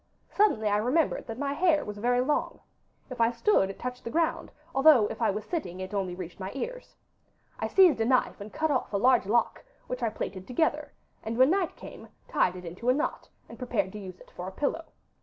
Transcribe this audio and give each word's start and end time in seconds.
'Suddenly 0.31 0.67
I 0.67 0.77
remembered 0.77 1.27
that 1.27 1.37
my 1.37 1.53
hair 1.53 1.85
was 1.85 1.99
very 1.99 2.21
long. 2.21 2.59
If 3.11 3.21
I 3.21 3.29
stood 3.29 3.69
it 3.69 3.77
touched 3.77 4.03
the 4.03 4.09
ground, 4.09 4.49
although 4.73 5.05
if 5.09 5.21
I 5.21 5.29
was 5.29 5.45
sitting 5.45 5.79
it 5.79 5.93
only 5.93 6.15
reached 6.15 6.39
my 6.39 6.51
ears. 6.55 6.95
I 7.59 7.67
seized 7.67 8.01
a 8.01 8.05
knife 8.05 8.41
and 8.41 8.51
cut 8.51 8.71
off 8.71 8.91
a 8.93 8.97
large 8.97 9.27
lock, 9.27 9.63
which 9.85 10.01
I 10.01 10.09
plaited 10.09 10.47
together, 10.47 10.91
and 11.23 11.37
when 11.37 11.51
night 11.51 11.75
came 11.75 12.07
tied 12.27 12.55
it 12.55 12.65
into 12.65 12.89
a 12.89 12.95
knot, 12.95 13.29
and 13.47 13.59
prepared 13.59 13.91
to 13.91 13.99
use 13.99 14.19
it 14.19 14.31
for 14.35 14.47
a 14.47 14.51
pillow. 14.51 14.85